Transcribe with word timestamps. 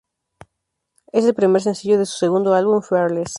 Es 1.11 1.25
el 1.25 1.35
primer 1.35 1.61
sencillo 1.61 1.99
de 1.99 2.07
su 2.07 2.17
segundo 2.17 2.55
álbum, 2.55 2.81
Fearless. 2.81 3.29